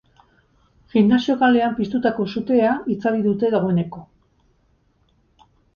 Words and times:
Gimnasio 0.93 1.35
kalean 1.43 1.77
piztutako 1.81 2.27
sutea 2.37 2.73
itzali 2.97 3.23
dute 3.29 3.55
dagoeneko. 3.59 4.07